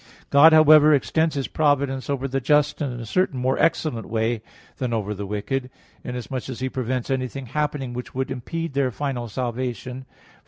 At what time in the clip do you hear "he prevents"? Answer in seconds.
6.59-7.11